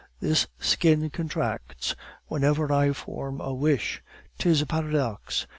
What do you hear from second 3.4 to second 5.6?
wish 'tis a paradox.